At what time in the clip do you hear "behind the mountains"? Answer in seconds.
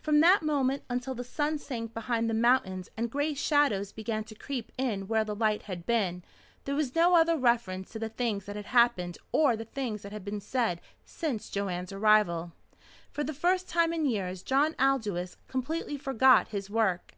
1.92-2.88